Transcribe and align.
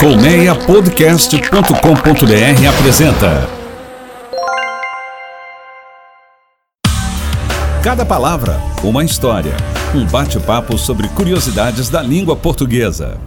Colmeiapodcast.com.br 0.00 2.66
apresenta 2.66 3.46
Cada 7.84 8.06
palavra, 8.06 8.58
uma 8.82 9.04
história. 9.04 9.52
Um 9.94 10.06
bate-papo 10.06 10.78
sobre 10.78 11.06
curiosidades 11.08 11.90
da 11.90 12.00
língua 12.00 12.34
portuguesa. 12.34 13.20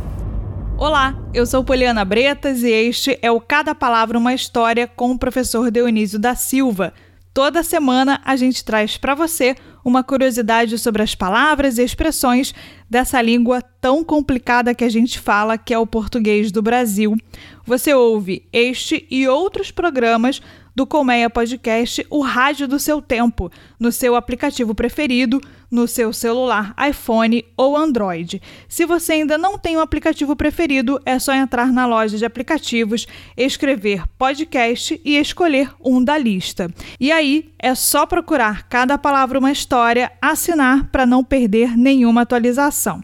Olá, 0.75 1.15
eu 1.31 1.45
sou 1.45 1.63
Poliana 1.63 2.03
Bretas 2.03 2.63
e 2.63 2.71
este 2.71 3.19
é 3.21 3.29
o 3.29 3.39
Cada 3.39 3.75
Palavra 3.75 4.17
uma 4.17 4.33
História 4.33 4.87
com 4.87 5.11
o 5.11 5.19
professor 5.19 5.69
Dionísio 5.69 6.17
da 6.17 6.33
Silva. 6.33 6.91
Toda 7.31 7.61
semana 7.61 8.19
a 8.25 8.35
gente 8.35 8.65
traz 8.65 8.97
para 8.97 9.13
você 9.13 9.55
uma 9.83 10.03
curiosidade 10.03 10.77
sobre 10.77 11.01
as 11.01 11.15
palavras 11.15 11.77
e 11.77 11.83
expressões 11.83 12.53
dessa 12.89 13.21
língua 13.21 13.61
tão 13.61 14.03
complicada 14.03 14.73
que 14.73 14.83
a 14.83 14.89
gente 14.89 15.19
fala, 15.19 15.57
que 15.57 15.73
é 15.73 15.79
o 15.79 15.87
português 15.87 16.51
do 16.51 16.61
Brasil. 16.61 17.17
Você 17.65 17.93
ouve 17.93 18.47
este 18.51 19.05
e 19.09 19.27
outros 19.27 19.71
programas 19.71 20.41
do 20.75 20.87
Colmeia 20.87 21.29
Podcast, 21.29 22.05
o 22.09 22.21
rádio 22.21 22.67
do 22.67 22.79
seu 22.79 23.01
tempo, 23.01 23.51
no 23.79 23.91
seu 23.91 24.15
aplicativo 24.15 24.73
preferido, 24.73 25.39
no 25.69 25.87
seu 25.87 26.11
celular 26.13 26.73
iPhone 26.89 27.43
ou 27.57 27.77
Android. 27.77 28.41
Se 28.67 28.85
você 28.85 29.13
ainda 29.13 29.37
não 29.37 29.57
tem 29.57 29.77
um 29.77 29.79
aplicativo 29.79 30.35
preferido, 30.35 30.99
é 31.05 31.17
só 31.19 31.33
entrar 31.33 31.71
na 31.71 31.85
loja 31.85 32.17
de 32.17 32.25
aplicativos, 32.25 33.07
escrever 33.35 34.03
podcast 34.17 34.99
e 35.03 35.17
escolher 35.17 35.71
um 35.83 36.03
da 36.03 36.17
lista. 36.17 36.69
E 36.99 37.11
aí 37.11 37.53
é 37.59 37.73
só 37.75 38.05
procurar 38.05 38.67
cada 38.67 38.97
palavra 38.97 39.39
uma 39.39 39.51
história, 39.51 39.72
assinar 40.21 40.87
para 40.91 41.05
não 41.05 41.23
perder 41.23 41.77
nenhuma 41.77 42.21
atualização. 42.21 43.03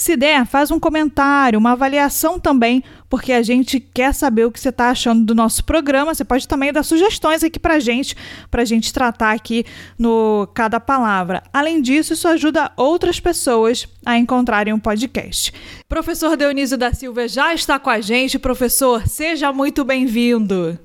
Se 0.00 0.16
der, 0.16 0.46
faz 0.46 0.70
um 0.70 0.80
comentário, 0.80 1.58
uma 1.58 1.72
avaliação 1.72 2.40
também, 2.40 2.82
porque 3.08 3.32
a 3.32 3.42
gente 3.42 3.78
quer 3.78 4.14
saber 4.14 4.46
o 4.46 4.50
que 4.50 4.58
você 4.58 4.70
está 4.70 4.88
achando 4.88 5.24
do 5.26 5.34
nosso 5.34 5.62
programa. 5.62 6.14
Você 6.14 6.24
pode 6.24 6.48
também 6.48 6.72
dar 6.72 6.82
sugestões 6.82 7.44
aqui 7.44 7.58
para 7.58 7.78
gente, 7.78 8.16
para 8.50 8.62
a 8.62 8.64
gente 8.64 8.94
tratar 8.94 9.32
aqui 9.32 9.64
no 9.98 10.48
Cada 10.54 10.80
Palavra. 10.80 11.42
Além 11.52 11.82
disso, 11.82 12.14
isso 12.14 12.26
ajuda 12.28 12.72
outras 12.76 13.20
pessoas 13.20 13.86
a 14.06 14.16
encontrarem 14.16 14.72
o 14.72 14.76
um 14.76 14.80
podcast. 14.80 15.52
Professor 15.86 16.34
Dionísio 16.36 16.78
da 16.78 16.94
Silva 16.94 17.28
já 17.28 17.52
está 17.52 17.78
com 17.78 17.90
a 17.90 18.00
gente. 18.00 18.38
Professor, 18.38 19.06
seja 19.06 19.52
muito 19.52 19.84
bem-vindo. 19.84 20.78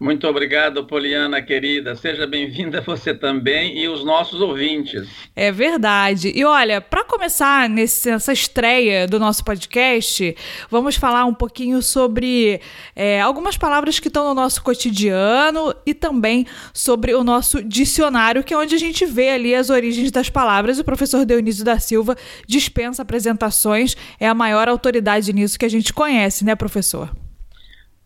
Muito 0.00 0.26
obrigado, 0.26 0.86
Poliana 0.86 1.42
querida. 1.42 1.94
Seja 1.94 2.26
bem-vinda 2.26 2.80
você 2.86 3.12
também 3.12 3.78
e 3.78 3.86
os 3.86 4.02
nossos 4.02 4.40
ouvintes. 4.40 5.06
É 5.36 5.52
verdade. 5.52 6.32
E 6.34 6.42
olha, 6.42 6.80
para 6.80 7.04
começar 7.04 7.68
nessa 7.68 8.32
estreia 8.32 9.06
do 9.06 9.18
nosso 9.18 9.44
podcast, 9.44 10.34
vamos 10.70 10.96
falar 10.96 11.26
um 11.26 11.34
pouquinho 11.34 11.82
sobre 11.82 12.62
é, 12.96 13.20
algumas 13.20 13.58
palavras 13.58 14.00
que 14.00 14.08
estão 14.08 14.26
no 14.26 14.32
nosso 14.32 14.62
cotidiano 14.62 15.74
e 15.84 15.92
também 15.92 16.46
sobre 16.72 17.14
o 17.14 17.22
nosso 17.22 17.62
dicionário, 17.62 18.42
que 18.42 18.54
é 18.54 18.56
onde 18.56 18.74
a 18.74 18.78
gente 18.78 19.04
vê 19.04 19.28
ali 19.28 19.54
as 19.54 19.68
origens 19.68 20.10
das 20.10 20.30
palavras. 20.30 20.78
O 20.78 20.84
professor 20.84 21.26
Dionísio 21.26 21.62
da 21.62 21.78
Silva 21.78 22.16
dispensa 22.46 23.02
apresentações, 23.02 23.94
é 24.18 24.26
a 24.26 24.32
maior 24.32 24.66
autoridade 24.66 25.30
nisso 25.30 25.58
que 25.58 25.66
a 25.66 25.70
gente 25.70 25.92
conhece, 25.92 26.42
né, 26.42 26.54
professor? 26.54 27.14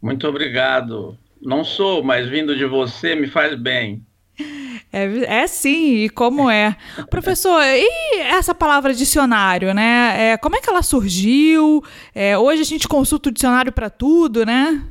Muito 0.02 0.26
obrigado. 0.26 1.16
Não 1.44 1.62
sou, 1.62 2.02
mas 2.02 2.28
vindo 2.28 2.56
de 2.56 2.64
você 2.64 3.14
me 3.14 3.26
faz 3.26 3.54
bem. 3.54 4.02
É, 4.92 5.42
é 5.42 5.46
sim, 5.46 6.04
e 6.04 6.08
como 6.08 6.48
é. 6.48 6.76
Professor, 7.10 7.60
e 7.62 8.20
essa 8.20 8.54
palavra 8.54 8.94
dicionário, 8.94 9.74
né? 9.74 10.32
É, 10.32 10.36
como 10.36 10.56
é 10.56 10.60
que 10.60 10.70
ela 10.70 10.82
surgiu? 10.82 11.82
É, 12.14 12.38
hoje 12.38 12.62
a 12.62 12.64
gente 12.64 12.88
consulta 12.88 13.28
o 13.28 13.32
dicionário 13.32 13.72
para 13.72 13.90
tudo, 13.90 14.46
né? 14.46 14.82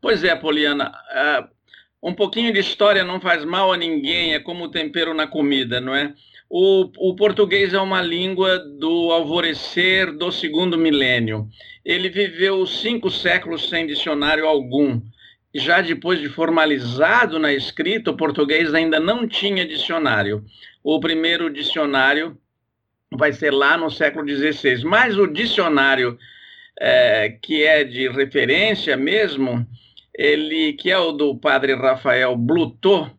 Pois 0.00 0.24
é, 0.24 0.34
Poliana. 0.34 0.90
Uh, 0.90 2.08
um 2.10 2.14
pouquinho 2.14 2.52
de 2.52 2.60
história 2.60 3.04
não 3.04 3.20
faz 3.20 3.44
mal 3.44 3.72
a 3.72 3.76
ninguém, 3.76 4.34
é 4.34 4.40
como 4.40 4.64
o 4.64 4.70
tempero 4.70 5.12
na 5.14 5.26
comida, 5.26 5.80
não 5.80 5.94
é? 5.94 6.14
O, 6.48 6.90
o 6.98 7.16
português 7.16 7.72
é 7.72 7.80
uma 7.80 8.02
língua 8.02 8.58
do 8.58 9.10
alvorecer 9.10 10.12
do 10.16 10.30
segundo 10.30 10.76
milênio. 10.76 11.48
Ele 11.84 12.08
viveu 12.08 12.66
cinco 12.66 13.10
séculos 13.10 13.68
sem 13.68 13.86
dicionário 13.86 14.46
algum 14.46 15.00
já 15.54 15.80
depois 15.80 16.18
de 16.20 16.28
formalizado 16.28 17.38
na 17.38 17.52
escrita, 17.52 18.10
o 18.10 18.16
português 18.16 18.72
ainda 18.72 18.98
não 18.98 19.26
tinha 19.26 19.66
dicionário. 19.66 20.44
O 20.82 20.98
primeiro 20.98 21.50
dicionário 21.50 22.38
vai 23.10 23.32
ser 23.32 23.50
lá 23.50 23.76
no 23.76 23.90
século 23.90 24.26
XVI, 24.26 24.84
mas 24.84 25.18
o 25.18 25.26
dicionário 25.26 26.18
é, 26.80 27.36
que 27.42 27.62
é 27.62 27.84
de 27.84 28.08
referência 28.08 28.96
mesmo, 28.96 29.66
ele 30.14 30.72
que 30.74 30.90
é 30.90 30.98
o 30.98 31.12
do 31.12 31.36
padre 31.36 31.74
Rafael 31.74 32.36
Blutot, 32.36 33.10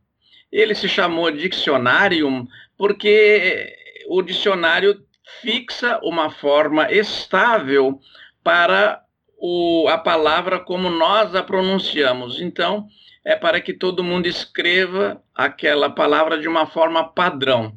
ele 0.51 0.75
se 0.75 0.87
chamou 0.87 1.31
Diccionarium 1.31 2.47
porque 2.77 3.75
o 4.07 4.21
dicionário 4.21 5.03
fixa 5.41 5.99
uma 6.03 6.29
forma 6.29 6.91
estável 6.91 7.99
para 8.43 9.02
o, 9.45 9.89
a 9.89 9.97
palavra 9.97 10.57
como 10.57 10.89
nós 10.89 11.35
a 11.35 11.43
pronunciamos. 11.43 12.39
Então, 12.39 12.87
é 13.25 13.35
para 13.35 13.59
que 13.59 13.73
todo 13.73 14.01
mundo 14.01 14.25
escreva 14.25 15.21
aquela 15.35 15.89
palavra 15.89 16.39
de 16.39 16.47
uma 16.47 16.65
forma 16.65 17.03
padrão. 17.03 17.75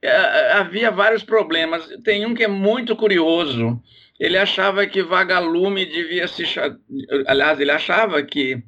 É, 0.00 0.52
havia 0.52 0.90
vários 0.90 1.22
problemas. 1.22 1.86
Tem 2.02 2.24
um 2.24 2.32
que 2.34 2.44
é 2.44 2.48
muito 2.48 2.96
curioso. 2.96 3.78
Ele 4.18 4.38
achava 4.38 4.86
que 4.86 5.02
vagalume 5.02 5.84
devia 5.84 6.26
se. 6.26 6.44
Aliás, 7.26 7.60
ele 7.60 7.72
achava 7.72 8.22
que 8.22 8.62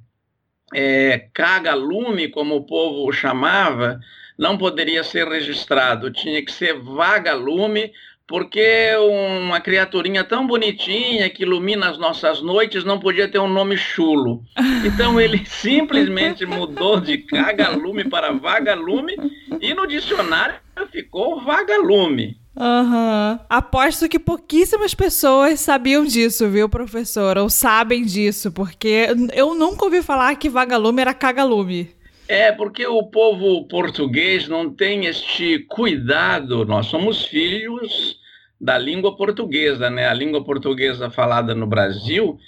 é, 0.75 1.31
cagalume, 1.33 2.29
como 2.29 2.57
o 2.57 2.67
povo 2.67 3.11
chamava, 3.11 3.99
não 4.39 4.59
poderia 4.59 5.03
ser 5.03 5.27
registrado. 5.27 6.13
Tinha 6.13 6.45
que 6.45 6.53
ser 6.53 6.75
vagalume 6.75 7.91
porque 8.27 8.91
uma 8.97 9.61
criaturinha 9.61 10.25
tão 10.25 10.47
bonitinha 10.47 11.29
que 11.29 11.43
ilumina 11.43 11.91
as 11.91 11.99
nossas 11.99 12.41
noites 12.41 12.85
não 12.85 12.99
podia 12.99 13.29
ter 13.29 13.39
um 13.39 13.49
nome 13.49 13.77
chulo. 13.77 14.43
Então 14.85 15.21
ele 15.21 15.45
simplesmente 15.47 16.47
mudou 16.47 17.01
de 17.01 17.19
cagalume 17.19 18.09
para 18.09 18.33
vagalume 18.33 19.15
e 19.61 19.75
no 19.75 19.87
dicionário 19.87 20.55
ficou 20.91 21.41
vagalume. 21.41 22.37
Aham. 22.57 23.33
Uhum. 23.33 23.47
Aposto 23.49 24.09
que 24.09 24.19
pouquíssimas 24.19 24.95
pessoas 24.95 25.59
sabiam 25.61 26.05
disso, 26.05 26.49
viu, 26.49 26.69
professor? 26.69 27.37
Ou 27.37 27.51
sabem 27.51 28.05
disso, 28.05 28.53
porque 28.53 29.09
eu 29.33 29.55
nunca 29.55 29.85
ouvi 29.85 30.03
falar 30.03 30.37
que 30.37 30.49
vagalume 30.49 31.01
era 31.03 31.13
cagalume. 31.13 31.91
É, 32.27 32.51
porque 32.53 32.87
o 32.87 33.03
povo 33.03 33.67
português 33.69 34.49
não 34.49 34.71
tem 34.71 35.05
este 35.07 35.59
cuidado. 35.69 36.65
Nós 36.65 36.87
somos 36.87 37.25
filhos 37.27 38.19
da 38.59 38.79
língua 38.79 39.15
portuguesa, 39.15 39.91
né? 39.91 40.09
A 40.09 40.15
língua 40.15 40.43
portuguesa 40.43 41.11
falada 41.11 41.55
no 41.55 41.67
Brasil 41.67 42.39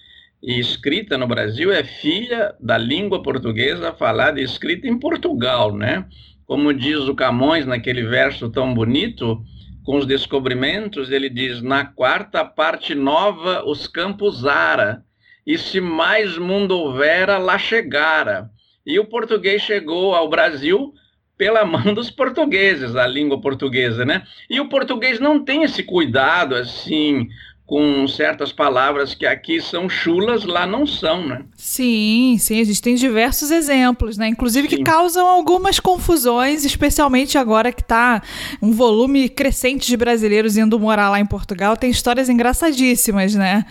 e 0.43 0.59
escrita 0.59 1.19
no 1.19 1.27
Brasil 1.27 1.71
é 1.71 1.85
filha 1.85 2.55
da 2.59 2.79
língua 2.79 3.23
portuguesa 3.23 3.93
falada 3.93 4.41
e 4.41 4.45
escrita 4.45 4.87
em 4.87 4.99
Portugal, 4.99 5.77
né? 5.77 6.07
Como 6.47 6.73
diz 6.73 7.01
o 7.01 7.15
Camões 7.15 7.67
naquele 7.67 8.05
verso 8.05 8.49
tão 8.49 8.73
bonito, 8.73 9.43
com 9.85 9.97
os 9.97 10.07
descobrimentos, 10.07 11.11
ele 11.11 11.29
diz: 11.29 11.61
Na 11.61 11.85
quarta 11.85 12.45
parte 12.45 12.95
nova 12.95 13.63
os 13.65 13.87
campos 13.87 14.47
ara, 14.47 15.05
e 15.47 15.59
se 15.59 15.81
mais 15.81 16.39
mundo 16.39 16.79
houvera, 16.79 17.37
lá 17.37 17.59
chegara. 17.59 18.51
E 18.87 18.99
o 18.99 19.05
português 19.05 19.63
chegou 19.63 20.15
ao 20.15 20.29
Brasil 20.29 20.95
pela 21.37 21.65
mão 21.65 21.93
dos 21.93 22.11
portugueses, 22.11 22.97
a 22.97 23.07
língua 23.07 23.41
portuguesa, 23.41 24.05
né? 24.05 24.23
E 24.49 24.61
o 24.61 24.69
português 24.69 25.21
não 25.21 25.45
tem 25.45 25.65
esse 25.65 25.83
cuidado, 25.83 26.55
assim, 26.55 27.29
com 27.67 28.07
certas 28.07 28.53
palavras 28.53 29.13
que 29.13 29.27
aqui 29.27 29.61
são 29.61 29.89
chulas, 29.89 30.45
lá 30.45 30.67
não 30.67 30.87
são, 30.87 31.27
né? 31.27 31.45
Sim, 31.57 32.37
sim, 32.39 32.59
existem 32.59 32.95
diversos 32.95 33.51
exemplos, 33.51 34.17
né? 34.17 34.29
Inclusive 34.29 34.71
sim. 34.71 34.77
que 34.77 34.83
causam 34.85 35.27
algumas 35.27 35.81
confusões, 35.81 36.65
especialmente 36.65 37.37
agora 37.37 37.73
que 37.73 37.83
está 37.83 38.23
um 38.63 38.71
volume 38.71 39.29
crescente 39.29 39.89
de 39.89 39.97
brasileiros 39.97 40.57
indo 40.57 40.79
morar 40.79 41.11
lá 41.11 41.19
em 41.19 41.27
Portugal, 41.27 41.77
tem 41.77 41.91
histórias 41.91 42.29
engraçadíssimas, 42.29 43.35
né? 43.35 43.67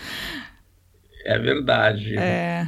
É 1.26 1.40
verdade. 1.40 2.16
É. 2.20 2.68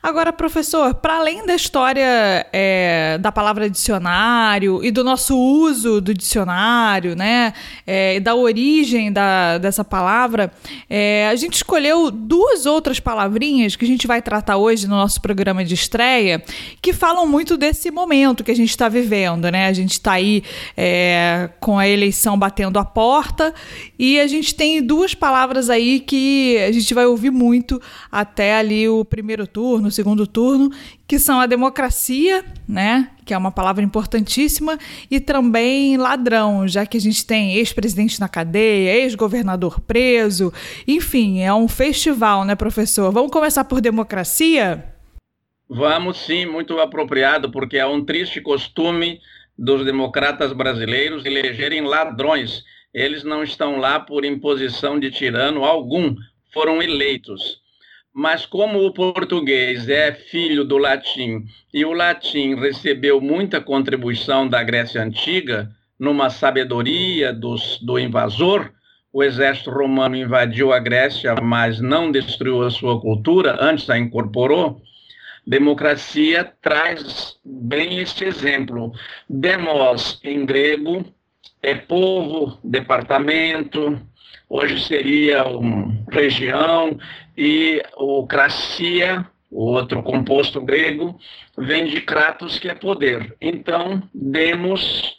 Agora, 0.00 0.32
professor, 0.32 0.94
para 0.94 1.16
além 1.16 1.44
da 1.44 1.56
história 1.56 2.46
é, 2.52 3.18
da 3.18 3.32
palavra 3.32 3.68
dicionário 3.68 4.84
e 4.84 4.92
do 4.92 5.02
nosso 5.02 5.36
uso 5.36 6.00
do 6.00 6.14
dicionário, 6.14 7.16
né, 7.16 7.52
é, 7.84 8.20
da 8.20 8.36
origem 8.36 9.12
da, 9.12 9.58
dessa 9.58 9.84
palavra, 9.84 10.52
é, 10.88 11.26
a 11.28 11.34
gente 11.34 11.54
escolheu 11.54 12.12
duas 12.12 12.64
outras 12.64 13.00
palavrinhas 13.00 13.74
que 13.74 13.84
a 13.84 13.88
gente 13.88 14.06
vai 14.06 14.22
tratar 14.22 14.56
hoje 14.56 14.86
no 14.86 14.94
nosso 14.94 15.20
programa 15.20 15.64
de 15.64 15.74
estreia, 15.74 16.40
que 16.80 16.92
falam 16.92 17.26
muito 17.26 17.56
desse 17.56 17.90
momento 17.90 18.44
que 18.44 18.52
a 18.52 18.56
gente 18.56 18.70
está 18.70 18.88
vivendo, 18.88 19.50
né? 19.50 19.66
A 19.66 19.72
gente 19.72 19.92
está 19.92 20.12
aí 20.12 20.44
é, 20.76 21.50
com 21.58 21.76
a 21.76 21.88
eleição 21.88 22.38
batendo 22.38 22.78
a 22.78 22.84
porta 22.84 23.52
e 23.98 24.20
a 24.20 24.28
gente 24.28 24.54
tem 24.54 24.80
duas 24.80 25.12
palavras 25.12 25.68
aí 25.68 25.98
que 25.98 26.58
a 26.58 26.70
gente 26.70 26.94
vai 26.94 27.06
ouvir 27.06 27.32
muito 27.32 27.82
até 28.10 28.56
ali 28.56 28.88
o 28.88 29.04
primeiro 29.04 29.46
turno, 29.46 29.88
o 29.88 29.90
segundo 29.90 30.26
turno, 30.26 30.70
que 31.06 31.18
são 31.18 31.40
a 31.40 31.46
democracia, 31.46 32.44
né, 32.68 33.10
que 33.24 33.32
é 33.32 33.38
uma 33.38 33.50
palavra 33.50 33.82
importantíssima, 33.82 34.78
e 35.10 35.20
também 35.20 35.96
ladrão, 35.96 36.66
já 36.66 36.84
que 36.86 36.96
a 36.96 37.00
gente 37.00 37.24
tem 37.26 37.54
ex-presidente 37.54 38.20
na 38.20 38.28
cadeia, 38.28 38.94
ex-governador 38.96 39.80
preso, 39.80 40.52
enfim, 40.86 41.40
é 41.40 41.52
um 41.52 41.68
festival, 41.68 42.44
né, 42.44 42.54
professor? 42.54 43.12
Vamos 43.12 43.30
começar 43.30 43.64
por 43.64 43.80
democracia? 43.80 44.84
Vamos 45.68 46.18
sim, 46.18 46.46
muito 46.46 46.78
apropriado, 46.78 47.50
porque 47.50 47.76
é 47.76 47.86
um 47.86 48.04
triste 48.04 48.40
costume 48.40 49.20
dos 49.58 49.84
democratas 49.84 50.52
brasileiros 50.52 51.24
elegerem 51.24 51.82
ladrões. 51.82 52.62
Eles 52.94 53.24
não 53.24 53.42
estão 53.42 53.78
lá 53.78 53.98
por 53.98 54.24
imposição 54.24 54.98
de 54.98 55.10
tirano 55.10 55.64
algum, 55.64 56.14
foram 56.52 56.82
eleitos. 56.82 57.60
Mas 58.18 58.46
como 58.46 58.82
o 58.82 58.94
português 58.94 59.90
é 59.90 60.10
filho 60.10 60.64
do 60.64 60.78
latim 60.78 61.44
e 61.70 61.84
o 61.84 61.92
latim 61.92 62.54
recebeu 62.54 63.20
muita 63.20 63.60
contribuição 63.60 64.48
da 64.48 64.62
Grécia 64.62 65.02
Antiga, 65.02 65.70
numa 66.00 66.30
sabedoria 66.30 67.30
dos, 67.30 67.78
do 67.82 67.98
invasor, 67.98 68.72
o 69.12 69.22
exército 69.22 69.70
romano 69.70 70.16
invadiu 70.16 70.72
a 70.72 70.78
Grécia, 70.78 71.34
mas 71.42 71.78
não 71.78 72.10
destruiu 72.10 72.62
a 72.62 72.70
sua 72.70 72.98
cultura, 72.98 73.58
antes 73.60 73.90
a 73.90 73.98
incorporou. 73.98 74.80
Democracia 75.46 76.50
traz 76.62 77.36
bem 77.44 77.98
este 77.98 78.24
exemplo. 78.24 78.92
Demos, 79.28 80.18
em 80.24 80.46
grego, 80.46 81.04
é 81.62 81.74
povo, 81.74 82.58
departamento, 82.64 84.00
hoje 84.48 84.80
seria 84.86 85.44
uma 85.44 85.96
região, 86.10 86.98
e 87.36 87.82
o 87.96 88.26
cracia, 88.26 89.26
o 89.50 89.64
outro 89.64 90.02
composto 90.02 90.60
grego, 90.60 91.18
vem 91.56 91.86
de 91.86 92.00
kratos, 92.00 92.58
que 92.58 92.68
é 92.68 92.74
poder. 92.74 93.36
Então, 93.40 94.02
demos 94.14 95.16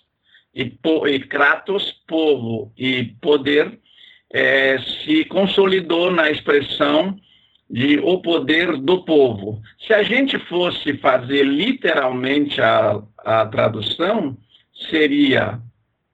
e, 0.53 0.65
po, 0.65 1.07
e 1.07 1.19
kratos, 1.19 1.91
povo, 2.07 2.71
e 2.77 3.05
poder, 3.21 3.79
é, 4.33 4.79
se 4.79 5.23
consolidou 5.25 6.11
na 6.11 6.29
expressão 6.29 7.17
de 7.69 7.99
o 7.99 8.19
poder 8.21 8.77
do 8.77 9.03
povo. 9.03 9.61
Se 9.85 9.93
a 9.93 10.01
gente 10.01 10.39
fosse 10.39 10.97
fazer 10.97 11.43
literalmente 11.43 12.61
a, 12.61 13.01
a 13.19 13.45
tradução, 13.45 14.37
seria 14.89 15.61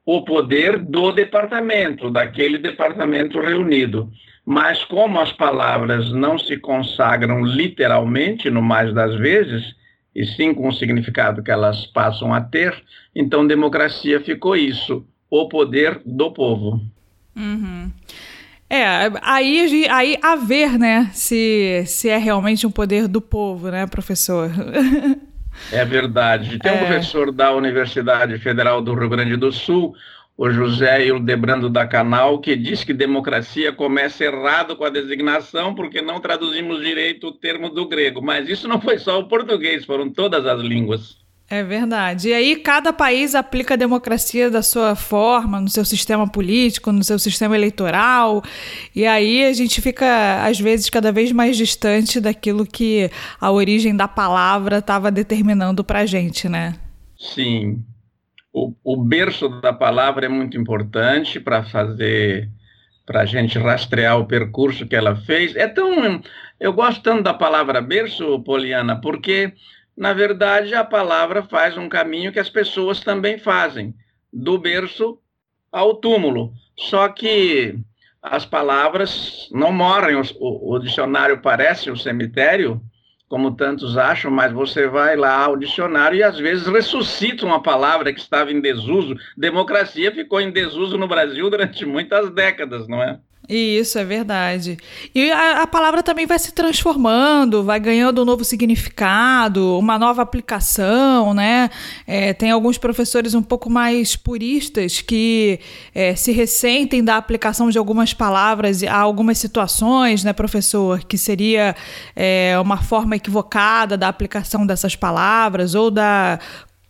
o 0.05 0.23
poder 0.23 0.79
do 0.79 1.11
departamento, 1.11 2.09
daquele 2.09 2.57
departamento 2.57 3.39
reunido. 3.39 4.11
Mas 4.45 4.83
como 4.83 5.19
as 5.19 5.31
palavras 5.31 6.11
não 6.11 6.37
se 6.37 6.57
consagram 6.57 7.43
literalmente, 7.45 8.49
no 8.49 8.61
mais 8.61 8.93
das 8.93 9.15
vezes, 9.15 9.75
e 10.13 10.25
sim 10.25 10.53
com 10.53 10.67
o 10.67 10.73
significado 10.73 11.41
que 11.41 11.51
elas 11.51 11.85
passam 11.87 12.33
a 12.33 12.41
ter, 12.41 12.75
então 13.15 13.47
democracia 13.47 14.19
ficou 14.19 14.55
isso, 14.55 15.05
o 15.29 15.47
poder 15.47 16.01
do 16.05 16.31
povo. 16.31 16.81
Uhum. 17.35 17.89
É, 18.69 19.11
aí, 19.21 19.87
aí 19.89 20.17
a 20.21 20.35
ver, 20.35 20.77
né, 20.77 21.09
se, 21.13 21.83
se 21.85 22.09
é 22.09 22.17
realmente 22.17 22.67
um 22.67 22.71
poder 22.71 23.07
do 23.07 23.21
povo, 23.21 23.69
né, 23.69 23.87
professor? 23.87 24.49
É 25.71 25.83
verdade. 25.85 26.59
Tem 26.59 26.71
um 26.71 26.75
é. 26.75 26.85
professor 26.85 27.31
da 27.31 27.53
Universidade 27.53 28.37
Federal 28.39 28.81
do 28.81 28.93
Rio 28.93 29.09
Grande 29.09 29.35
do 29.35 29.51
Sul, 29.51 29.95
o 30.35 30.49
José 30.49 31.05
Hildebrando 31.05 31.69
da 31.69 31.85
Canal, 31.85 32.39
que 32.39 32.55
diz 32.55 32.83
que 32.83 32.93
democracia 32.93 33.71
começa 33.71 34.23
errado 34.23 34.75
com 34.75 34.83
a 34.83 34.89
designação, 34.89 35.75
porque 35.75 36.01
não 36.01 36.19
traduzimos 36.19 36.81
direito 36.81 37.27
o 37.27 37.31
termo 37.31 37.69
do 37.69 37.87
grego. 37.87 38.21
Mas 38.21 38.49
isso 38.49 38.67
não 38.67 38.81
foi 38.81 38.97
só 38.97 39.19
o 39.19 39.27
português, 39.27 39.85
foram 39.85 40.09
todas 40.09 40.45
as 40.45 40.61
línguas. 40.61 41.22
É 41.49 41.61
verdade. 41.61 42.29
E 42.29 42.33
aí 42.33 42.55
cada 42.55 42.91
país 42.91 43.35
aplica 43.35 43.73
a 43.73 43.77
democracia 43.77 44.49
da 44.49 44.61
sua 44.61 44.95
forma, 44.95 45.59
no 45.59 45.69
seu 45.69 45.85
sistema 45.85 46.27
político, 46.27 46.91
no 46.91 47.03
seu 47.03 47.19
sistema 47.19 47.55
eleitoral. 47.55 48.41
E 48.95 49.05
aí 49.05 49.43
a 49.45 49.53
gente 49.53 49.81
fica, 49.81 50.43
às 50.43 50.59
vezes, 50.59 50.89
cada 50.89 51.11
vez 51.11 51.31
mais 51.31 51.55
distante 51.57 52.19
daquilo 52.19 52.65
que 52.65 53.09
a 53.39 53.51
origem 53.51 53.95
da 53.95 54.07
palavra 54.07 54.79
estava 54.79 55.11
determinando 55.11 55.83
para 55.83 56.05
gente, 56.05 56.49
né? 56.49 56.75
Sim. 57.17 57.83
O, 58.51 58.73
o 58.83 58.97
berço 58.97 59.49
da 59.61 59.73
palavra 59.73 60.25
é 60.25 60.29
muito 60.29 60.57
importante 60.57 61.39
para 61.39 61.63
fazer, 61.63 62.49
para 63.05 63.21
a 63.21 63.25
gente 63.25 63.59
rastrear 63.59 64.17
o 64.19 64.25
percurso 64.25 64.87
que 64.87 64.95
ela 64.95 65.15
fez. 65.15 65.55
É 65.55 65.67
tão. 65.67 66.21
Eu 66.59 66.73
gosto 66.73 67.01
tanto 67.01 67.23
da 67.23 67.33
palavra 67.33 67.81
berço, 67.81 68.39
Poliana, 68.39 68.99
porque 68.99 69.53
na 69.95 70.13
verdade, 70.13 70.73
a 70.73 70.83
palavra 70.83 71.43
faz 71.43 71.77
um 71.77 71.87
caminho 71.87 72.31
que 72.31 72.39
as 72.39 72.49
pessoas 72.49 72.99
também 72.99 73.37
fazem, 73.37 73.93
do 74.31 74.57
berço 74.57 75.19
ao 75.71 75.95
túmulo. 75.95 76.53
Só 76.77 77.07
que 77.09 77.77
as 78.21 78.45
palavras 78.45 79.49
não 79.51 79.71
morrem, 79.71 80.15
o, 80.15 80.73
o 80.73 80.79
dicionário 80.79 81.41
parece 81.41 81.91
um 81.91 81.95
cemitério, 81.95 82.81
como 83.27 83.55
tantos 83.55 83.97
acham, 83.97 84.29
mas 84.29 84.51
você 84.51 84.87
vai 84.87 85.15
lá 85.15 85.45
ao 85.45 85.57
dicionário 85.57 86.17
e 86.17 86.23
às 86.23 86.37
vezes 86.37 86.67
ressuscita 86.67 87.45
uma 87.45 87.61
palavra 87.61 88.13
que 88.13 88.19
estava 88.19 88.51
em 88.51 88.61
desuso. 88.61 89.15
Democracia 89.35 90.11
ficou 90.11 90.39
em 90.39 90.51
desuso 90.51 90.97
no 90.97 91.07
Brasil 91.07 91.49
durante 91.49 91.85
muitas 91.85 92.29
décadas, 92.31 92.87
não 92.87 93.01
é? 93.01 93.19
Isso, 93.47 93.99
é 93.99 94.05
verdade. 94.05 94.77
E 95.13 95.29
a, 95.29 95.63
a, 95.63 95.67
palavra 95.67 96.01
também 96.01 96.25
vai 96.25 96.39
se 96.39 96.53
transformando, 96.53 97.61
vai 97.61 97.77
ganhando 97.77 98.21
um 98.21 98.25
novo 98.25 98.45
significado, 98.45 99.77
uma 99.77 99.99
nova 99.99 100.21
aplicação, 100.21 101.33
né? 101.33 101.69
É, 102.07 102.31
tem 102.33 102.51
alguns 102.51 102.77
professores 102.77 103.33
um 103.33 103.43
pouco 103.43 103.69
mais 103.69 104.15
puristas 104.15 105.01
que 105.01 105.59
é, 105.93 106.15
se 106.15 106.31
ressentem 106.31 107.03
da 107.03 107.17
aplicação 107.17 107.69
de 107.69 107.77
algumas 107.77 108.13
palavras 108.13 108.81
a 108.81 108.95
algumas 108.95 109.37
situações, 109.39 110.23
né, 110.23 110.31
professor? 110.31 111.03
Que 111.03 111.17
seria 111.17 111.75
é, 112.15 112.57
uma 112.61 112.77
forma 112.77 113.17
equivocada 113.17 113.97
da 113.97 114.07
aplicação 114.07 114.65
dessas 114.65 114.95
palavras 114.95 115.75
ou 115.75 115.91
da 115.91 116.39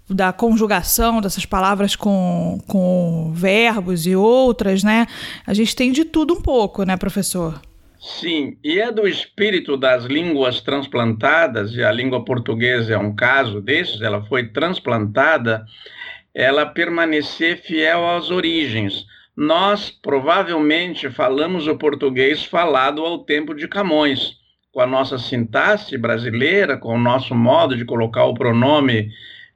da 0.10 0.34
conjugação 0.34 1.22
dessas 1.22 1.46
palavras 1.46 1.96
com, 1.96 2.60
com 2.68 3.32
verbos 3.34 4.06
e 4.06 4.16
outras, 4.16 4.84
né? 4.84 5.08
A 5.46 5.54
gente 5.54 5.76
tem 5.76 5.92
de 5.92 6.04
tudo 6.04 6.34
um 6.34 6.42
pouco, 6.42 6.84
né, 6.84 6.98
professor? 6.98 7.62
Sim, 8.00 8.58
e 8.62 8.82
é 8.82 8.92
do 8.92 9.08
espírito 9.08 9.78
das 9.78 10.04
línguas 10.04 10.60
transplantadas, 10.60 11.74
e 11.74 11.82
a 11.82 11.90
língua 11.90 12.26
portuguesa 12.26 12.96
é 12.96 12.98
um 12.98 13.16
caso 13.16 13.62
desses, 13.62 14.02
ela 14.02 14.22
foi 14.26 14.50
transplantada, 14.50 15.66
ela 16.36 16.66
permanecer 16.66 17.62
fiel 17.62 18.06
às 18.10 18.30
origens. 18.30 19.06
Nós 19.36 19.90
provavelmente 19.90 21.10
falamos 21.10 21.66
o 21.66 21.78
português 21.78 22.44
falado 22.44 23.02
ao 23.02 23.20
tempo 23.20 23.54
de 23.56 23.70
Camões, 23.70 24.34
com 24.74 24.82
a 24.82 24.86
nossa 24.86 25.18
sintaxe 25.18 25.98
brasileira, 25.98 26.76
com 26.76 26.96
o 26.96 27.00
nosso 27.00 27.34
modo 27.34 27.78
de 27.78 27.86
colocar 27.86 28.26
o 28.26 28.34
pronome 28.34 29.10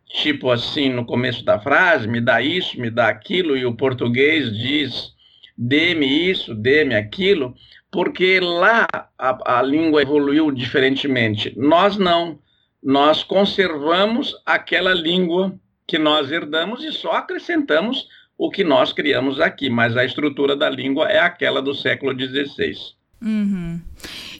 tipo 0.10 0.50
assim, 0.50 0.90
no 0.90 1.06
começo 1.06 1.44
da 1.44 1.60
frase, 1.60 2.08
me 2.08 2.22
dá 2.22 2.42
isso, 2.42 2.80
me 2.80 2.90
dá 2.90 3.08
aquilo, 3.08 3.58
e 3.58 3.66
o 3.66 3.76
português 3.76 4.56
diz 4.58 5.16
dê-me 5.58 6.30
isso, 6.30 6.54
dê-me 6.54 6.96
aquilo, 6.96 7.56
porque 7.92 8.40
lá 8.40 8.88
a, 9.18 9.58
a 9.60 9.62
língua 9.62 10.02
evoluiu 10.02 10.52
diferentemente. 10.52 11.54
Nós 11.58 11.98
não. 11.98 12.40
Nós 12.84 13.24
conservamos 13.24 14.36
aquela 14.46 14.94
língua 14.94 15.60
que 15.88 15.98
nós 15.98 16.32
herdamos 16.32 16.84
e 16.84 16.92
só 16.92 17.14
acrescentamos 17.14 18.08
o 18.38 18.52
que 18.52 18.64
nós 18.64 18.94
criamos 18.94 19.42
aqui, 19.42 19.68
mas 19.68 19.98
a 19.98 20.06
estrutura 20.06 20.56
da 20.56 20.70
língua 20.70 21.10
é 21.10 21.18
aquela 21.18 21.60
do 21.60 21.74
século 21.74 22.14
XVI. 22.14 22.97
Uhum. 23.22 23.82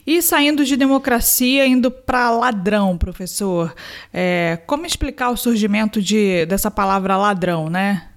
E 0.06 0.22
saindo 0.22 0.64
de 0.64 0.76
democracia, 0.76 1.66
indo 1.66 1.90
para 1.90 2.30
ladrão, 2.30 2.96
professor, 2.96 3.74
é, 4.12 4.58
como 4.66 4.86
explicar 4.86 5.30
o 5.30 5.36
surgimento 5.36 6.00
de, 6.00 6.46
dessa 6.46 6.70
palavra 6.70 7.16
ladrão, 7.16 7.68
né? 7.68 8.08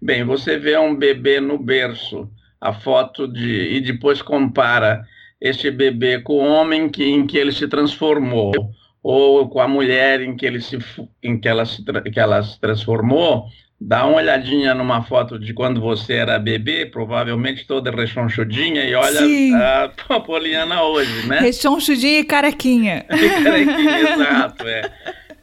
Bem, 0.00 0.24
você 0.24 0.58
vê 0.58 0.76
um 0.78 0.94
bebê 0.94 1.40
no 1.40 1.58
berço, 1.58 2.28
a 2.60 2.72
foto 2.72 3.26
de 3.26 3.76
e 3.76 3.80
depois 3.80 4.20
compara 4.20 5.06
este 5.40 5.70
bebê 5.70 6.20
com 6.20 6.34
o 6.34 6.46
homem 6.46 6.88
que, 6.88 7.04
em 7.04 7.26
que 7.26 7.38
ele 7.38 7.52
se 7.52 7.66
transformou, 7.66 8.52
ou 9.02 9.48
com 9.48 9.60
a 9.60 9.68
mulher 9.68 10.20
em 10.20 10.36
que, 10.36 10.44
ele 10.44 10.60
se, 10.60 10.78
em 11.22 11.38
que, 11.40 11.48
ela, 11.48 11.64
se, 11.64 11.82
que 12.12 12.20
ela 12.20 12.42
se 12.42 12.60
transformou, 12.60 13.46
dá 13.80 14.04
uma 14.06 14.18
olhadinha 14.18 14.74
numa 14.74 15.02
foto 15.02 15.38
de 15.38 15.54
quando 15.54 15.80
você 15.80 16.14
era 16.14 16.38
bebê, 16.38 16.84
provavelmente 16.84 17.66
toda 17.66 17.90
rechonchudinha, 17.90 18.84
e 18.84 18.94
olha 18.94 19.20
Sim. 19.20 19.54
a 19.54 19.90
Poliana 20.20 20.82
hoje, 20.82 21.26
né? 21.26 21.38
Rechonchudinha 21.40 22.18
e 22.18 22.24
carequinha. 22.24 23.06
E 23.10 23.42
carequinha, 23.42 24.00
exato, 24.00 24.68
é. 24.68 24.92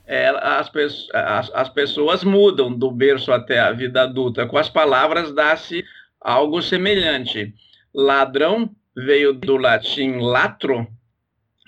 é 0.05 0.27
as, 0.29 0.71
as, 1.13 1.51
as, 1.53 1.69
pessoas 1.69 2.23
mudam 2.23 2.71
do 2.71 2.91
berço 2.91 3.31
até 3.31 3.59
a 3.59 3.71
vida 3.71 4.03
adulta. 4.03 4.45
Com 4.45 4.57
as 4.57 4.69
palavras 4.69 5.33
dá-se 5.33 5.83
algo 6.21 6.61
semelhante. 6.61 7.53
Ladrão 7.93 8.69
veio 8.95 9.33
do 9.33 9.57
latim 9.57 10.19
latro, 10.19 10.87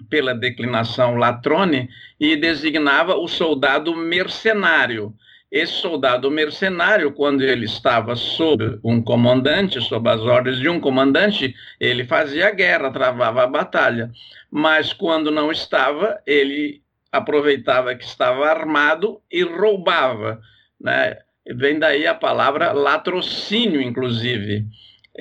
pela 0.08 0.36
declinação 0.36 1.16
latrone, 1.16 1.90
e 2.20 2.36
designava 2.36 3.16
o 3.16 3.28
soldado 3.28 3.96
mercenário. 3.96 5.14
Esse 5.52 5.74
soldado 5.74 6.30
mercenário, 6.30 7.12
quando 7.12 7.42
ele 7.42 7.66
estava 7.66 8.16
sob 8.16 8.80
um 8.84 9.02
comandante, 9.02 9.82
sob 9.82 10.08
as 10.08 10.22
ordens 10.22 10.60
de 10.60 10.70
um 10.70 10.80
comandante, 10.80 11.56
ele 11.80 12.06
fazia 12.06 12.52
guerra, 12.52 12.92
travava 12.92 13.44
a 13.44 13.48
batalha. 13.48 14.12
Mas 14.52 14.94
quando 14.94 15.32
não 15.32 15.52
estava, 15.52 16.20
ele 16.26 16.84
aproveitava 17.12 17.96
que 17.96 18.04
estava 18.04 18.48
armado 18.48 19.20
e 19.32 19.42
roubava. 19.42 20.40
Né? 20.80 21.18
Vem 21.48 21.80
daí 21.80 22.06
a 22.06 22.14
palavra 22.14 22.72
latrocínio, 22.72 23.82
inclusive 23.82 24.68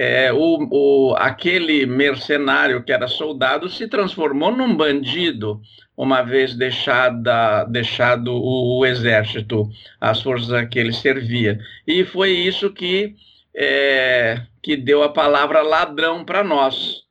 é, 0.01 0.33
o, 0.33 0.69
o, 0.71 1.17
aquele 1.17 1.85
mercenário 1.85 2.85
que 2.85 2.93
era 2.93 3.09
soldado 3.09 3.69
se 3.69 3.89
transformou 3.89 4.57
num 4.57 4.77
bandido, 4.77 5.61
uma 5.97 6.23
vez 6.23 6.55
deixada, 6.55 7.65
deixado 7.65 8.29
o, 8.33 8.79
o, 8.79 8.87
exército, 8.87 9.69
as 10.01 10.23
forças 10.23 10.53
a 10.53 10.65
que 10.65 10.79
ele 10.79 10.93
servia. 10.93 11.59
E 11.85 12.05
foi 12.05 12.31
isso 12.31 12.71
que, 12.71 13.17
é, 13.53 14.41
que 14.63 14.77
deu 14.77 15.03
a 15.03 15.09
palavra 15.09 15.63
ladrão 15.63 16.25
para 16.25 16.45
nós. 16.45 17.03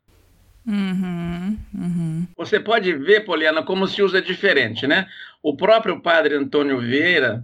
Uhum, 0.65 1.58
uhum. 1.75 2.27
Você 2.38 2.58
pode 2.58 2.94
ver, 2.94 3.25
Poliana, 3.25 3.63
como 3.63 3.86
se 3.86 4.01
usa 4.01 4.22
diferente, 4.22 4.88
né? 4.88 5.08
O 5.44 5.58
próprio 5.58 6.01
padre 6.01 6.36
Antônio 6.36 6.79
Vieira 6.79 7.44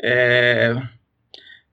é, 0.00 0.72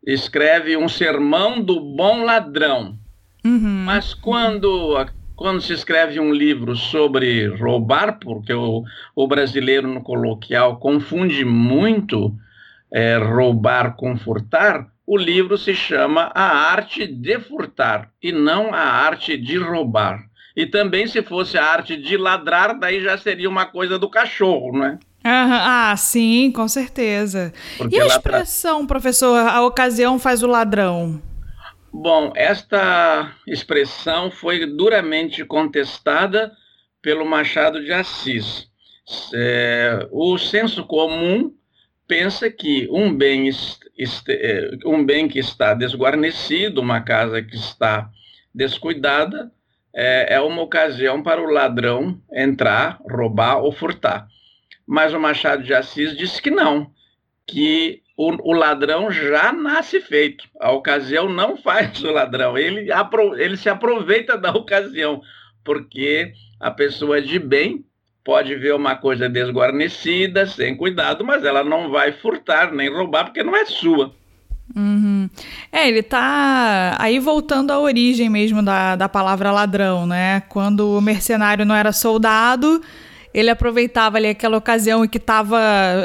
escreve 0.03 0.75
um 0.75 0.89
sermão 0.89 1.61
do 1.61 1.79
bom 1.79 2.23
ladrão. 2.23 2.99
Uhum. 3.43 3.83
Mas 3.85 4.13
quando, 4.13 5.05
quando 5.35 5.61
se 5.61 5.73
escreve 5.73 6.19
um 6.19 6.33
livro 6.33 6.75
sobre 6.75 7.47
roubar, 7.47 8.19
porque 8.19 8.53
o, 8.53 8.83
o 9.15 9.27
brasileiro 9.27 9.87
no 9.87 10.01
coloquial 10.01 10.77
confunde 10.77 11.43
muito 11.43 12.35
é, 12.93 13.17
roubar 13.17 13.95
com 13.95 14.17
furtar, 14.17 14.87
o 15.05 15.17
livro 15.17 15.57
se 15.57 15.73
chama 15.73 16.31
A 16.33 16.71
Arte 16.71 17.05
de 17.05 17.39
Furtar 17.39 18.09
e 18.21 18.31
não 18.31 18.73
a 18.73 18.79
Arte 18.79 19.37
de 19.37 19.57
Roubar. 19.57 20.31
E 20.55 20.65
também, 20.65 21.07
se 21.07 21.23
fosse 21.23 21.57
a 21.57 21.65
arte 21.65 21.95
de 21.95 22.17
ladrar, 22.17 22.77
daí 22.77 23.01
já 23.01 23.17
seria 23.17 23.49
uma 23.49 23.65
coisa 23.65 23.97
do 23.97 24.09
cachorro, 24.09 24.73
não 24.73 24.85
é? 24.85 24.91
Uhum. 24.91 24.99
Ah, 25.23 25.95
sim, 25.97 26.51
com 26.51 26.67
certeza. 26.67 27.53
Porque 27.77 27.95
e 27.95 28.01
a 28.01 28.07
expressão, 28.07 28.85
professor, 28.85 29.37
a 29.37 29.63
ocasião 29.63 30.17
faz 30.17 30.43
o 30.43 30.47
ladrão? 30.47 31.21
Bom, 31.93 32.31
esta 32.37 33.35
expressão 33.45 34.31
foi 34.31 34.65
duramente 34.65 35.43
contestada 35.43 36.51
pelo 37.01 37.25
Machado 37.25 37.83
de 37.83 37.91
Assis. 37.91 38.69
É, 39.33 40.07
o 40.09 40.37
senso 40.37 40.85
comum 40.85 41.53
pensa 42.07 42.49
que 42.49 42.87
um 42.89 43.13
bem, 43.13 43.49
é, 44.29 44.69
um 44.85 45.05
bem 45.05 45.27
que 45.27 45.39
está 45.39 45.73
desguarnecido, 45.73 46.79
uma 46.79 47.01
casa 47.01 47.41
que 47.41 47.55
está 47.55 48.09
descuidada, 48.55 49.51
é, 49.93 50.35
é 50.35 50.39
uma 50.39 50.61
ocasião 50.61 51.21
para 51.21 51.41
o 51.41 51.51
ladrão 51.51 52.21
entrar, 52.33 53.01
roubar 53.01 53.61
ou 53.61 53.71
furtar. 53.73 54.29
Mas 54.87 55.13
o 55.13 55.19
Machado 55.19 55.61
de 55.61 55.73
Assis 55.73 56.15
disse 56.15 56.41
que 56.41 56.49
não, 56.49 56.89
que 57.45 58.01
o, 58.21 58.51
o, 58.51 58.53
ladrão 58.53 59.09
já 59.11 59.51
nasce 59.51 59.99
feito. 59.99 60.45
A 60.59 60.71
ocasião 60.71 61.27
não 61.27 61.57
faz 61.57 62.03
o 62.03 62.11
ladrão, 62.11 62.55
ele, 62.55 62.87
ele 63.37 63.57
se 63.57 63.67
aproveita 63.67 64.37
da 64.37 64.51
ocasião, 64.51 65.21
porque 65.63 66.33
a 66.59 66.69
pessoa 66.69 67.19
de 67.19 67.39
bem 67.39 67.83
pode 68.23 68.55
ver 68.55 68.75
uma 68.75 68.95
coisa 68.95 69.27
desguarnecida, 69.27 70.45
sem 70.45 70.77
cuidado, 70.77 71.25
mas 71.25 71.43
ela 71.43 71.63
não 71.63 71.89
vai 71.89 72.11
furtar 72.11 72.71
nem 72.71 72.89
roubar, 72.89 73.25
porque 73.25 73.43
não 73.43 73.55
é 73.55 73.65
sua. 73.65 74.13
Uhum. 74.75 75.27
É, 75.71 75.87
ele 75.87 76.03
tá 76.03 76.95
aí 76.99 77.19
voltando 77.19 77.71
à 77.71 77.79
origem 77.79 78.29
mesmo 78.29 78.61
da, 78.61 78.95
da 78.95 79.09
palavra 79.09 79.51
ladrão, 79.51 80.05
né? 80.05 80.41
Quando 80.41 80.97
o 80.97 81.01
mercenário 81.01 81.65
não 81.65 81.75
era 81.75 81.91
soldado, 81.91 82.81
ele 83.33 83.49
aproveitava 83.49 84.17
ali 84.17 84.27
aquela 84.27 84.57
ocasião 84.57 85.05
em 85.05 85.07
que 85.07 85.17
estava 85.17 85.59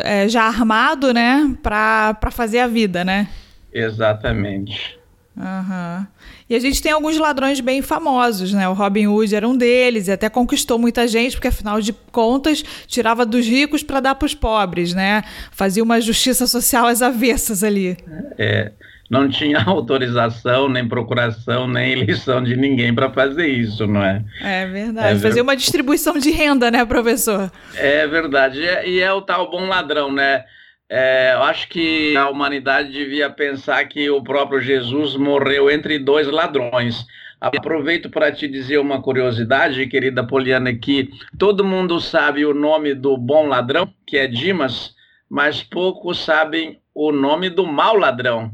é, 0.05 0.29
já 0.29 0.45
armado, 0.45 1.13
né, 1.13 1.57
para 1.63 2.31
fazer 2.31 2.61
a 2.61 2.67
vida, 2.67 3.05
né? 3.05 3.29
Exatamente. 3.73 4.99
Uhum. 5.37 6.07
E 6.49 6.55
a 6.55 6.59
gente 6.59 6.81
tem 6.81 6.93
alguns 6.93 7.19
ladrões 7.19 7.61
bem 7.61 7.83
famosos, 7.83 8.55
né? 8.55 8.67
O 8.69 8.73
Robin 8.73 9.07
Hood 9.07 9.35
era 9.35 9.47
um 9.47 9.55
deles 9.55 10.09
e 10.09 10.13
até 10.13 10.31
conquistou 10.31 10.79
muita 10.79 11.07
gente, 11.07 11.33
porque 11.33 11.49
afinal 11.49 11.79
de 11.79 11.93
contas 12.11 12.63
tirava 12.87 13.27
dos 13.27 13.47
ricos 13.47 13.83
para 13.83 14.01
dar 14.01 14.15
para 14.15 14.25
os 14.25 14.35
pobres, 14.35 14.95
né? 14.95 15.23
Fazia 15.51 15.83
uma 15.83 16.01
justiça 16.01 16.47
social 16.47 16.87
às 16.87 17.03
avessas 17.03 17.63
ali. 17.63 17.99
É 18.39 18.73
não 19.11 19.29
tinha 19.29 19.63
autorização, 19.67 20.69
nem 20.69 20.87
procuração, 20.87 21.69
nem 21.69 21.93
eleição 21.93 22.43
de 22.43 22.57
ninguém 22.57 22.95
para 22.95 23.11
fazer 23.11 23.47
isso, 23.47 23.87
não 23.87 24.03
é? 24.03 24.25
É 24.41 24.67
verdade. 24.67 25.09
É 25.09 25.15
ver... 25.15 25.21
Fazer 25.21 25.41
uma 25.41 25.57
distribuição 25.57 26.19
de 26.19 26.31
renda, 26.31 26.71
né, 26.71 26.85
professor? 26.85 27.51
É 27.75 28.07
verdade. 28.07 28.61
E 28.85 29.01
é 29.01 29.13
o 29.13 29.23
tal 29.23 29.51
bom 29.51 29.67
ladrão, 29.67 30.13
né? 30.13 30.45
É, 30.89 31.33
eu 31.35 31.43
acho 31.43 31.69
que 31.69 32.17
a 32.17 32.29
humanidade 32.29 32.93
devia 32.93 33.29
pensar 33.29 33.85
que 33.87 34.09
o 34.09 34.23
próprio 34.23 34.61
Jesus 34.61 35.17
morreu 35.17 35.69
entre 35.71 35.99
dois 35.99 36.29
ladrões. 36.29 37.05
Aproveito 37.41 38.09
para 38.09 38.33
te 38.33 38.49
dizer 38.49 38.79
uma 38.79 39.03
curiosidade, 39.03 39.87
querida 39.89 40.27
Poliana, 40.27 40.73
que 40.73 41.11
todo 41.39 41.65
mundo 41.65 42.01
sabe 42.01 42.47
o 42.47 42.55
nome 42.55 42.95
do 42.95 43.17
bom 43.17 43.47
ladrão, 43.47 43.93
que 44.07 44.17
é 44.17 44.27
Dimas, 44.27 44.95
mas 45.29 45.63
poucos 45.63 46.19
sabem 46.25 46.81
o 46.95 47.13
nome 47.13 47.51
do 47.51 47.67
mau 47.67 47.97
ladrão, 47.97 48.51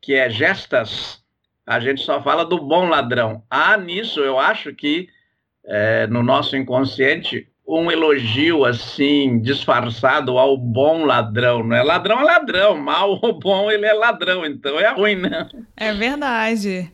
que 0.00 0.14
é 0.14 0.30
gestas, 0.30 1.22
a 1.66 1.80
gente 1.80 2.02
só 2.02 2.22
fala 2.22 2.44
do 2.44 2.58
bom 2.58 2.88
ladrão. 2.88 3.42
Há 3.50 3.76
nisso, 3.76 4.20
eu 4.20 4.38
acho 4.38 4.74
que 4.74 5.08
é, 5.64 6.06
no 6.06 6.22
nosso 6.22 6.56
inconsciente, 6.56 7.46
um 7.66 7.90
elogio 7.90 8.64
assim, 8.64 9.38
disfarçado 9.40 10.38
ao 10.38 10.56
bom 10.56 11.04
ladrão, 11.04 11.62
não 11.62 11.76
é? 11.76 11.82
Ladrão 11.82 12.20
é 12.20 12.24
ladrão, 12.24 12.78
mal 12.78 13.18
ou 13.20 13.38
bom 13.38 13.70
ele 13.70 13.84
é 13.84 13.92
ladrão, 13.92 14.46
então 14.46 14.80
é 14.80 14.90
ruim, 14.90 15.16
né? 15.16 15.46
É 15.76 15.92
verdade. 15.92 16.90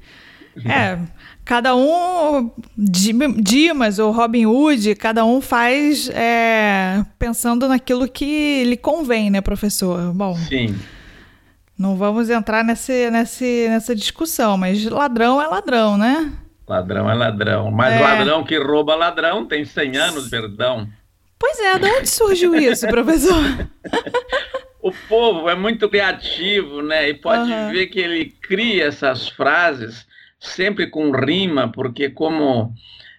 É, 0.64 0.98
cada 1.44 1.76
um, 1.76 2.50
Dimas 2.76 3.98
ou 3.98 4.12
Robin 4.12 4.46
Hood, 4.46 4.94
cada 4.96 5.24
um 5.24 5.40
faz 5.40 6.08
é, 6.10 7.04
pensando 7.18 7.68
naquilo 7.68 8.08
que 8.08 8.64
lhe 8.64 8.76
convém, 8.76 9.30
né, 9.30 9.40
professor? 9.40 10.12
Bom. 10.12 10.34
Sim. 10.34 10.76
Não 11.78 11.96
vamos 11.96 12.30
entrar 12.30 12.62
nesse, 12.62 13.10
nesse, 13.10 13.66
nessa 13.68 13.94
discussão, 13.94 14.56
mas 14.56 14.84
ladrão 14.84 15.42
é 15.42 15.46
ladrão, 15.46 15.96
né? 15.98 16.32
Ladrão 16.66 17.10
é 17.10 17.14
ladrão. 17.14 17.70
Mas 17.70 17.94
é. 17.94 18.00
ladrão 18.00 18.44
que 18.44 18.56
rouba 18.58 18.94
ladrão 18.94 19.44
tem 19.44 19.64
100 19.64 19.96
anos, 19.96 20.28
perdão. 20.28 20.88
Pois 21.38 21.58
é, 21.60 21.78
de 21.78 21.86
onde 21.86 22.08
surgiu 22.08 22.54
isso, 22.54 22.86
professor? 22.86 23.42
o 24.80 24.92
povo 25.08 25.48
é 25.48 25.54
muito 25.54 25.88
criativo, 25.88 26.80
né? 26.80 27.08
E 27.08 27.14
pode 27.14 27.50
uhum. 27.50 27.70
ver 27.70 27.86
que 27.86 27.98
ele 27.98 28.26
cria 28.26 28.86
essas 28.86 29.28
frases 29.28 30.06
sempre 30.38 30.86
com 30.86 31.10
rima, 31.10 31.70
porque 31.72 32.08
como 32.08 32.72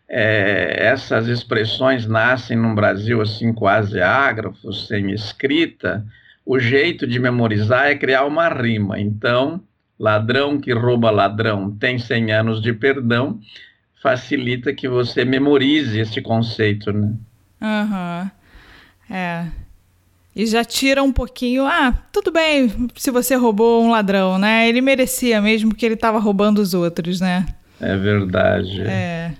é, 0.07 0.75
essas 0.79 1.27
expressões 1.27 2.05
nascem 2.05 2.55
no 2.55 2.73
Brasil 2.73 3.21
assim 3.21 3.53
quase 3.53 4.01
ágrafos, 4.01 4.87
sem 4.87 5.11
escrita, 5.11 6.05
o 6.45 6.59
jeito 6.59 7.07
de 7.07 7.19
memorizar 7.19 7.87
é 7.87 7.95
criar 7.95 8.25
uma 8.25 8.47
rima. 8.47 8.99
Então, 8.99 9.61
ladrão 9.99 10.59
que 10.59 10.71
rouba 10.73 11.09
ladrão 11.09 11.71
tem 11.71 11.97
100 11.97 12.31
anos 12.31 12.61
de 12.61 12.71
perdão, 12.73 13.39
facilita 14.01 14.73
que 14.73 14.87
você 14.87 15.25
memorize 15.25 15.99
esse 15.99 16.21
conceito, 16.21 16.91
né? 16.93 17.13
Aham. 17.61 18.31
Uhum. 19.09 19.15
É. 19.15 19.47
E 20.35 20.45
já 20.45 20.65
tira 20.65 21.01
um 21.01 21.13
pouquinho, 21.13 21.65
ah, 21.65 21.93
tudo 22.11 22.29
bem 22.29 22.69
se 22.95 23.09
você 23.09 23.35
roubou 23.35 23.81
um 23.81 23.91
ladrão, 23.91 24.37
né? 24.37 24.67
Ele 24.67 24.81
merecia 24.81 25.41
mesmo 25.41 25.73
que 25.73 25.85
ele 25.85 25.95
estava 25.95 26.19
roubando 26.19 26.59
os 26.59 26.73
outros, 26.73 27.21
né? 27.21 27.45
É 27.79 27.95
verdade. 27.95 28.81
É. 28.81 29.33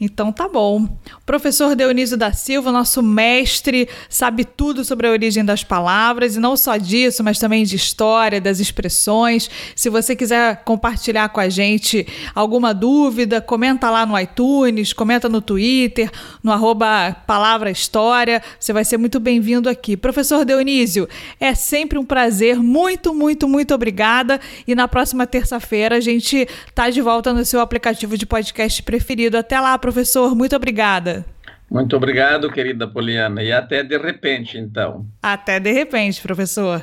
Então 0.00 0.32
tá 0.32 0.48
bom. 0.48 0.84
O 0.84 1.24
professor 1.26 1.76
Dionísio 1.76 2.16
da 2.16 2.32
Silva, 2.32 2.72
nosso 2.72 3.02
mestre, 3.02 3.86
sabe 4.08 4.46
tudo 4.46 4.82
sobre 4.82 5.06
a 5.06 5.10
origem 5.10 5.44
das 5.44 5.62
palavras 5.62 6.36
e 6.36 6.40
não 6.40 6.56
só 6.56 6.78
disso, 6.78 7.22
mas 7.22 7.38
também 7.38 7.64
de 7.64 7.76
história, 7.76 8.40
das 8.40 8.60
expressões. 8.60 9.50
Se 9.76 9.90
você 9.90 10.16
quiser 10.16 10.64
compartilhar 10.64 11.28
com 11.28 11.38
a 11.38 11.50
gente 11.50 12.06
alguma 12.34 12.72
dúvida, 12.72 13.42
comenta 13.42 13.90
lá 13.90 14.06
no 14.06 14.18
iTunes, 14.18 14.94
comenta 14.94 15.28
no 15.28 15.42
Twitter, 15.42 16.10
no 16.42 16.50
arroba 16.50 17.14
Palavra 17.26 17.70
História. 17.70 18.42
Você 18.58 18.72
vai 18.72 18.86
ser 18.86 18.96
muito 18.96 19.20
bem-vindo 19.20 19.68
aqui. 19.68 19.98
Professor 19.98 20.46
Dionísio, 20.46 21.06
é 21.38 21.54
sempre 21.54 21.98
um 21.98 22.06
prazer. 22.06 22.56
Muito, 22.56 23.14
muito, 23.14 23.46
muito 23.46 23.74
obrigada. 23.74 24.40
E 24.66 24.74
na 24.74 24.88
próxima 24.88 25.26
terça-feira 25.26 25.96
a 25.96 26.00
gente 26.00 26.48
tá 26.74 26.88
de 26.88 27.02
volta 27.02 27.34
no 27.34 27.44
seu 27.44 27.60
aplicativo 27.60 28.16
de 28.16 28.24
podcast 28.24 28.82
preferido. 28.82 29.36
Até 29.36 29.60
lá, 29.60 29.76
professor 29.76 29.89
professor. 29.92 30.34
Muito 30.36 30.54
obrigada. 30.54 31.26
Muito 31.68 31.96
obrigado, 31.96 32.50
querida 32.50 32.86
Poliana. 32.86 33.42
E 33.42 33.52
até 33.52 33.82
de 33.82 33.98
repente, 33.98 34.56
então. 34.56 35.06
Até 35.22 35.58
de 35.58 35.72
repente, 35.72 36.22
professor. 36.22 36.82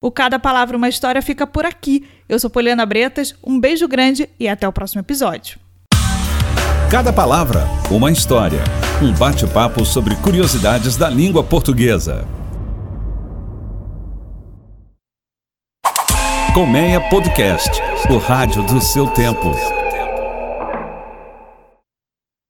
O 0.00 0.12
Cada 0.12 0.38
Palavra 0.38 0.76
Uma 0.76 0.88
História 0.88 1.20
fica 1.20 1.44
por 1.44 1.66
aqui. 1.66 2.08
Eu 2.28 2.38
sou 2.38 2.48
Poliana 2.48 2.86
Bretas, 2.86 3.34
um 3.42 3.58
beijo 3.58 3.88
grande 3.88 4.30
e 4.38 4.46
até 4.46 4.68
o 4.68 4.72
próximo 4.72 5.00
episódio. 5.00 5.58
Cada 6.90 7.12
palavra, 7.12 7.68
uma 7.90 8.10
história. 8.10 8.64
Um 9.02 9.12
bate-papo 9.12 9.84
sobre 9.84 10.16
curiosidades 10.16 10.96
da 10.96 11.06
língua 11.10 11.44
portuguesa. 11.44 12.26
Colmeia 16.54 16.98
Podcast, 17.10 17.70
o 18.08 18.16
rádio 18.16 18.62
do 18.62 18.80
seu 18.80 19.06
tempo. 19.06 19.77